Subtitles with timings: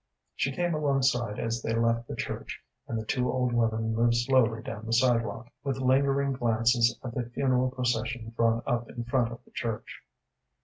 [0.35, 4.63] She came alongside as they left the church, and the two old women moved slowly
[4.63, 9.43] down the sidewalk, with lingering glances at the funeral procession drawn up in front of
[9.45, 10.01] the church.